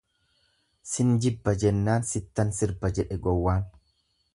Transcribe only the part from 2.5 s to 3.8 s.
sirba"" jedhe gowwaan."